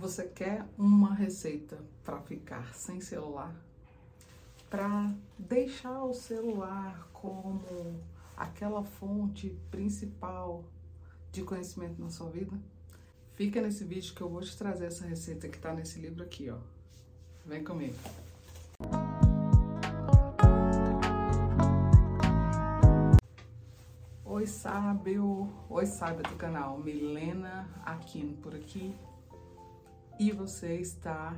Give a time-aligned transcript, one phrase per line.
[0.00, 3.54] Você quer uma receita para ficar sem celular?
[4.70, 8.00] Para deixar o celular como
[8.34, 10.64] aquela fonte principal
[11.30, 12.58] de conhecimento na sua vida?
[13.34, 16.48] Fica nesse vídeo que eu vou te trazer essa receita que está nesse livro aqui,
[16.48, 16.56] ó.
[17.44, 17.94] Vem comigo.
[24.24, 25.52] Oi, sábio!
[25.68, 26.78] Oi, sábio do canal.
[26.78, 28.96] Milena Aquino por aqui
[30.20, 31.34] e você está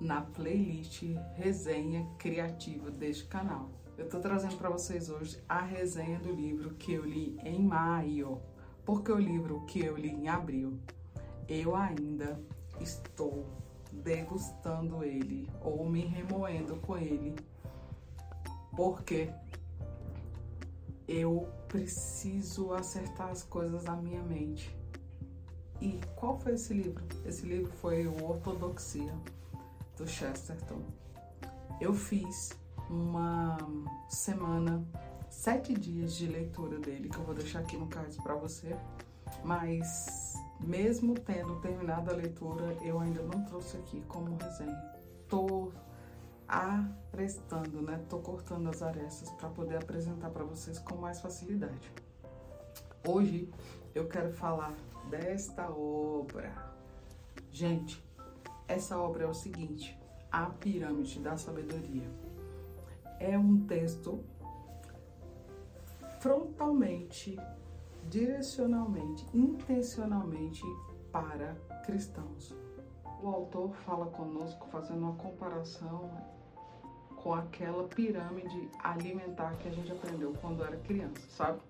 [0.00, 1.02] na playlist
[1.34, 3.68] Resenha Criativa deste canal.
[3.98, 8.40] Eu estou trazendo para vocês hoje a resenha do livro que eu li em maio,
[8.82, 10.78] porque o livro que eu li em abril,
[11.46, 12.40] eu ainda
[12.80, 13.44] estou
[13.92, 17.36] degustando ele ou me remoendo com ele,
[18.74, 19.28] porque
[21.06, 24.74] eu preciso acertar as coisas na minha mente
[25.80, 27.04] e qual foi esse livro?
[27.24, 29.14] Esse livro foi o Ortodoxia,
[29.96, 30.82] do Chesterton.
[31.80, 32.50] Eu fiz
[32.88, 33.58] uma
[34.08, 34.84] semana,
[35.30, 38.76] sete dias de leitura dele, que eu vou deixar aqui no card para você.
[39.42, 44.94] Mas, mesmo tendo terminado a leitura, eu ainda não trouxe aqui como resenha.
[45.28, 45.72] Tô
[46.46, 48.00] aprestando, né?
[48.08, 51.92] Tô cortando as arestas para poder apresentar para vocês com mais facilidade.
[53.06, 53.50] Hoje
[53.94, 54.72] eu quero falar
[55.10, 56.52] desta obra.
[57.50, 58.02] Gente,
[58.66, 59.98] essa obra é o seguinte:
[60.30, 62.08] A Pirâmide da Sabedoria.
[63.20, 64.24] É um texto
[66.20, 67.38] frontalmente,
[68.08, 70.62] direcionalmente, intencionalmente
[71.12, 71.54] para
[71.84, 72.54] cristãos.
[73.22, 76.10] O autor fala conosco fazendo uma comparação
[77.16, 81.60] com aquela pirâmide alimentar que a gente aprendeu quando era criança, sabe?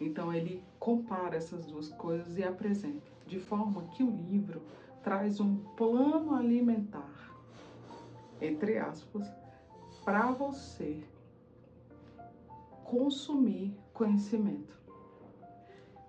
[0.00, 4.62] Então ele compara essas duas coisas e apresenta, de forma que o livro
[5.02, 7.32] traz um plano alimentar,
[8.40, 9.26] entre aspas,
[10.04, 11.02] para você
[12.84, 14.78] consumir conhecimento.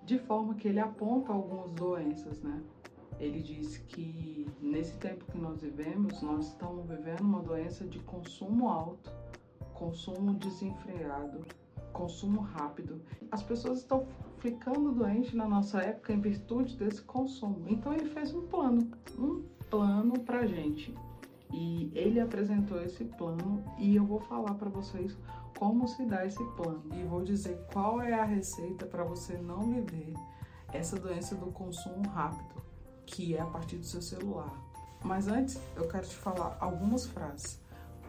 [0.04, 2.62] De forma que ele aponta algumas doenças, né?
[3.18, 8.68] Ele diz que nesse tempo que nós vivemos, nós estamos vivendo uma doença de consumo
[8.68, 9.12] alto,
[9.74, 11.44] consumo desenfreado,
[11.90, 13.00] consumo rápido.
[13.30, 14.06] As pessoas estão
[14.38, 17.64] ficando doentes na nossa época em virtude desse consumo.
[17.68, 20.94] Então ele fez um plano, um plano pra gente.
[21.52, 25.16] E ele apresentou esse plano e eu vou falar para vocês
[25.58, 29.60] como se dá esse plano e vou dizer qual é a receita para você não
[29.62, 30.14] viver
[30.72, 32.62] essa doença do consumo rápido,
[33.04, 34.54] que é a partir do seu celular.
[35.02, 37.60] Mas antes, eu quero te falar algumas frases.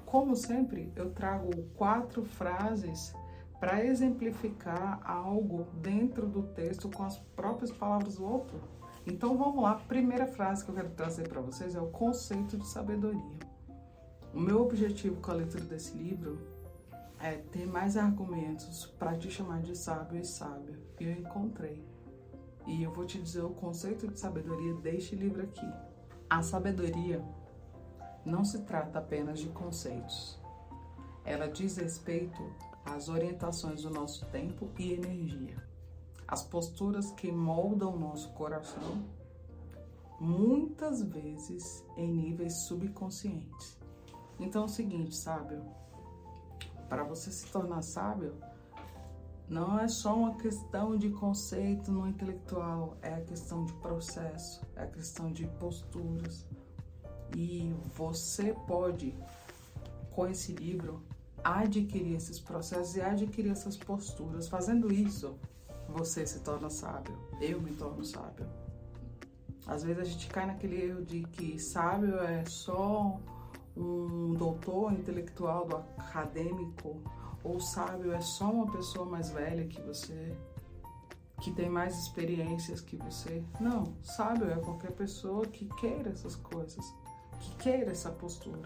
[0.05, 3.13] Como sempre, eu trago quatro frases
[3.61, 8.59] para exemplificar algo dentro do texto com as próprias palavras do autor.
[9.05, 12.57] Então vamos lá, a primeira frase que eu quero trazer para vocês é o conceito
[12.57, 13.39] de sabedoria.
[14.33, 16.39] O meu objetivo com a leitura desse livro
[17.19, 20.79] é ter mais argumentos para te chamar de sábio e sábia.
[20.99, 21.85] E eu encontrei.
[22.65, 25.71] E eu vou te dizer o conceito de sabedoria deste livro aqui.
[26.27, 27.23] A sabedoria
[28.25, 30.39] não se trata apenas de conceitos.
[31.23, 32.41] Ela diz respeito
[32.85, 35.57] as orientações do nosso tempo e energia,
[36.27, 39.03] as posturas que moldam nosso coração,
[40.19, 43.77] muitas vezes em níveis subconscientes.
[44.39, 45.63] Então é o seguinte, sábio,
[46.87, 48.35] para você se tornar sábio,
[49.47, 54.83] não é só uma questão de conceito no intelectual, é a questão de processo, é
[54.83, 56.47] a questão de posturas.
[57.35, 59.13] E você pode,
[60.11, 61.03] com esse livro,
[61.43, 64.47] adquirir esses processos e adquirir essas posturas.
[64.47, 65.35] Fazendo isso,
[65.89, 67.17] você se torna sábio.
[67.39, 68.47] Eu me torno sábio.
[69.67, 73.19] Às vezes a gente cai naquele erro de que sábio é só
[73.75, 77.01] um doutor intelectual do acadêmico,
[77.43, 80.35] ou sábio é só uma pessoa mais velha que você,
[81.41, 83.43] que tem mais experiências que você.
[83.59, 86.85] Não, sábio é qualquer pessoa que queira essas coisas,
[87.39, 88.61] que queira essa postura.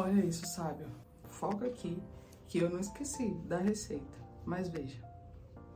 [0.00, 0.86] Olha isso, sábio.
[1.28, 2.02] Foca aqui
[2.48, 4.18] que eu não esqueci da receita.
[4.46, 4.98] Mas veja,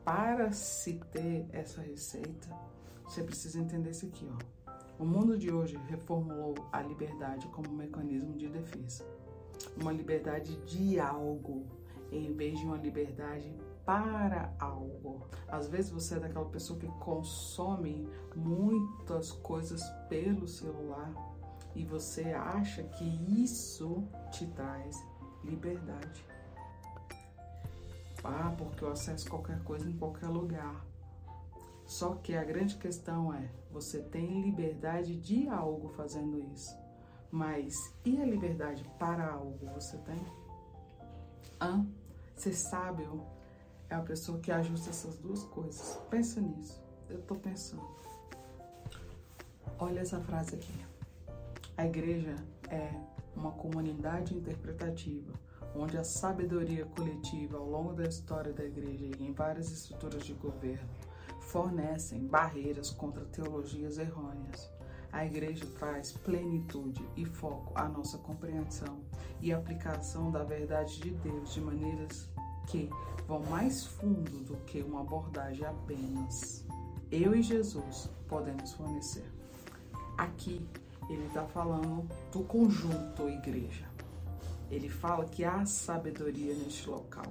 [0.02, 2.48] para se ter essa receita,
[3.04, 4.72] você precisa entender isso aqui, ó.
[4.98, 9.04] O mundo de hoje reformulou a liberdade como mecanismo de defesa.
[9.78, 11.66] Uma liberdade de algo,
[12.10, 13.54] em vez de uma liberdade
[13.84, 15.28] para algo.
[15.46, 21.12] Às vezes você é daquela pessoa que consome muitas coisas pelo celular
[21.74, 23.04] e você acha que
[23.42, 24.96] isso te traz
[25.42, 26.24] liberdade.
[28.22, 30.84] Ah, porque eu acesso qualquer coisa em qualquer lugar.
[31.86, 36.74] Só que a grande questão é: você tem liberdade de algo fazendo isso.
[37.30, 40.24] Mas e a liberdade para algo você tem?
[41.60, 41.86] Hã?
[42.36, 43.26] Ser sábio
[43.90, 45.98] é a pessoa que ajusta essas duas coisas.
[46.08, 46.82] Pensa nisso.
[47.10, 47.86] Eu tô pensando.
[49.78, 50.93] Olha essa frase aqui.
[51.76, 52.36] A igreja
[52.70, 52.90] é
[53.34, 55.32] uma comunidade interpretativa,
[55.74, 60.34] onde a sabedoria coletiva ao longo da história da igreja e em várias estruturas de
[60.34, 60.88] governo
[61.40, 64.70] fornecem barreiras contra teologias errôneas.
[65.12, 69.00] A igreja traz plenitude e foco à nossa compreensão
[69.40, 72.28] e aplicação da verdade de Deus de maneiras
[72.68, 72.88] que
[73.26, 76.64] vão mais fundo do que uma abordagem apenas.
[77.10, 79.30] Eu e Jesus podemos fornecer.
[80.16, 80.66] Aqui
[81.08, 83.86] ele está falando do conjunto igreja.
[84.70, 87.26] Ele fala que há sabedoria neste local.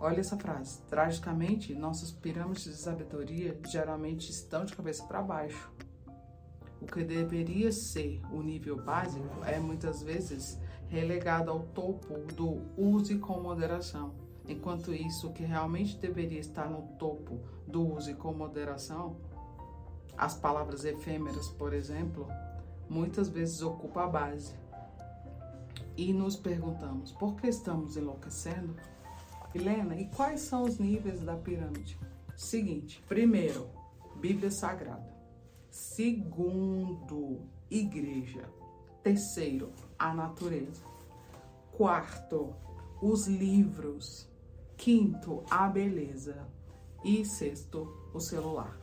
[0.00, 0.80] Olha essa frase.
[0.90, 5.70] Tragicamente, nossas pirâmides de sabedoria geralmente estão de cabeça para baixo.
[6.80, 13.16] O que deveria ser o nível básico é muitas vezes relegado ao topo do use
[13.18, 14.12] com moderação.
[14.48, 19.16] Enquanto isso, o que realmente deveria estar no topo do use com moderação,
[20.18, 22.26] as palavras efêmeras, por exemplo,
[22.92, 24.54] muitas vezes ocupa a base.
[25.96, 28.76] E nos perguntamos, por que estamos enlouquecendo?
[29.54, 31.98] Helena, e quais são os níveis da pirâmide?
[32.36, 33.68] Seguinte, primeiro,
[34.16, 35.10] Bíblia Sagrada.
[35.70, 37.40] Segundo,
[37.70, 38.44] igreja.
[39.02, 40.84] Terceiro, a natureza.
[41.72, 42.54] Quarto,
[43.00, 44.28] os livros.
[44.76, 46.46] Quinto, a beleza.
[47.04, 48.78] E sexto, o celular.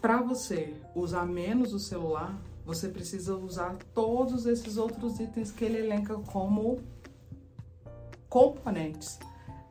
[0.00, 5.78] Para você usar menos o celular, você precisa usar todos esses outros itens que ele
[5.78, 6.78] elenca como
[8.28, 9.18] componentes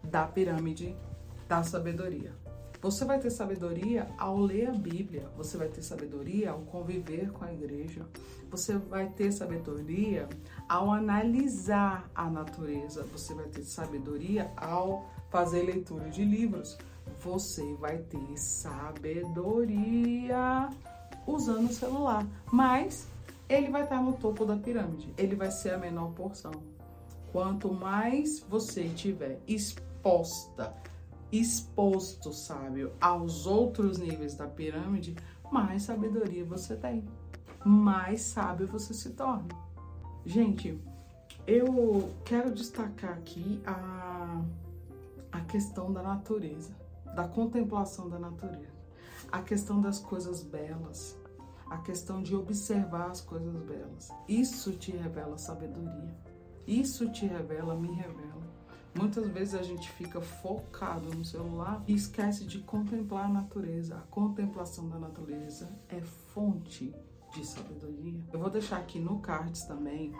[0.04, 0.96] da pirâmide
[1.48, 2.34] da sabedoria.
[2.82, 7.46] Você vai ter sabedoria ao ler a Bíblia, você vai ter sabedoria ao conviver com
[7.46, 8.04] a igreja,
[8.50, 10.28] você vai ter sabedoria
[10.68, 16.76] ao analisar a natureza, você vai ter sabedoria ao fazer leitura de livros,
[17.20, 19.48] você vai ter sabedoria
[21.28, 23.08] usando o celular, mas
[23.50, 26.52] ele vai estar no topo da pirâmide, ele vai ser a menor porção.
[27.32, 30.74] Quanto mais você tiver exposta,
[31.32, 35.16] exposto, sábio, aos outros níveis da pirâmide,
[35.52, 37.04] mais sabedoria você tem,
[37.66, 39.48] mais sábio você se torna.
[40.26, 40.80] Gente,
[41.46, 44.42] eu quero destacar aqui a,
[45.32, 46.72] a questão da natureza,
[47.16, 48.77] da contemplação da natureza,
[49.32, 51.18] a questão das coisas belas,
[51.70, 54.10] a questão de observar as coisas belas.
[54.28, 56.16] Isso te revela sabedoria.
[56.66, 58.46] Isso te revela, me revela.
[58.94, 63.98] Muitas vezes a gente fica focado no celular e esquece de contemplar a natureza.
[63.98, 66.94] A contemplação da natureza é fonte
[67.34, 68.20] de sabedoria.
[68.34, 70.14] Eu vou deixar aqui no cards também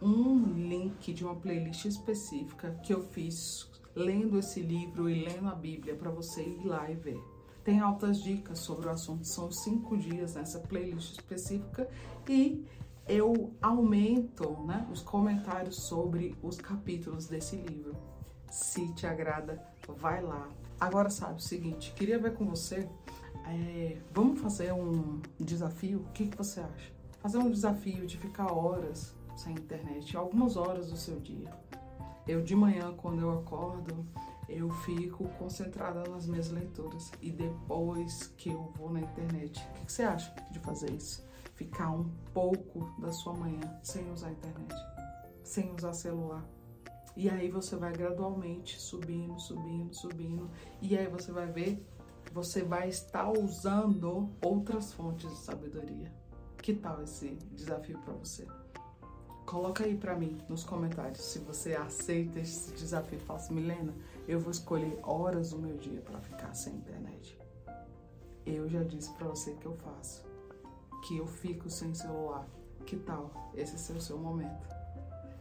[0.00, 5.54] um link de uma playlist específica que eu fiz lendo esse livro e lendo a
[5.54, 7.20] Bíblia para você ir lá e ver.
[7.64, 11.88] Tem altas dicas sobre o assunto, são cinco dias nessa playlist específica
[12.28, 12.64] e
[13.08, 17.96] eu aumento né, os comentários sobre os capítulos desse livro.
[18.50, 20.48] Se te agrada, vai lá.
[20.80, 22.88] Agora sabe o seguinte, queria ver com você,
[23.46, 26.00] é, vamos fazer um desafio?
[26.00, 26.92] O que, que você acha?
[27.20, 31.50] Fazer um desafio de ficar horas sem internet, algumas horas do seu dia.
[32.26, 34.06] Eu de manhã, quando eu acordo,
[34.52, 39.60] eu fico concentrada nas minhas leituras e depois que eu vou na internet.
[39.70, 41.24] O que, você acha de fazer isso?
[41.62, 44.74] ficar um pouco da sua manhã sem usar a internet,
[45.44, 46.44] sem usar celular.
[47.16, 50.50] E aí você vai gradualmente subindo, subindo, subindo.
[50.80, 51.86] E aí você vai ver,
[52.32, 56.12] você vai estar usando outras fontes de sabedoria.
[56.56, 58.46] Que tal esse desafio para você?
[59.52, 63.20] Coloca aí para mim nos comentários se você aceita esse desafio.
[63.20, 63.92] Fala assim, Milena,
[64.26, 67.38] eu vou escolher horas do meu dia para ficar sem internet.
[68.46, 70.24] Eu já disse para você que eu faço
[71.06, 72.48] que eu fico sem celular.
[72.86, 73.52] Que tal?
[73.54, 74.66] Esse ser o seu momento.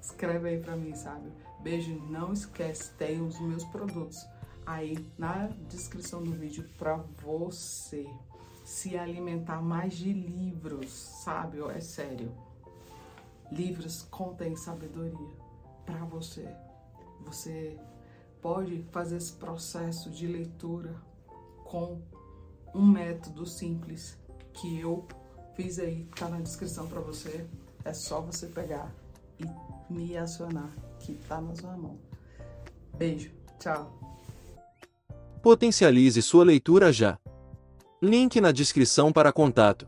[0.01, 1.31] Escreve aí pra mim, sabe?
[1.61, 4.27] Beijo, não esquece, tem os meus produtos
[4.65, 8.05] aí na descrição do vídeo pra você
[8.65, 11.61] se alimentar mais de livros, sabe?
[11.61, 12.50] É sério.
[13.51, 15.35] Livros contêm sabedoria
[15.85, 16.47] para você.
[17.25, 17.77] Você
[18.41, 20.95] pode fazer esse processo de leitura
[21.65, 22.01] com
[22.73, 24.17] um método simples
[24.53, 25.05] que eu
[25.55, 27.45] Fiz aí, tá na descrição para você.
[27.83, 28.93] É só você pegar
[29.39, 31.99] e me acionar, que tá na sua mão.
[32.97, 33.99] Beijo, tchau.
[35.41, 37.19] Potencialize sua leitura já.
[38.01, 39.87] Link na descrição para contato.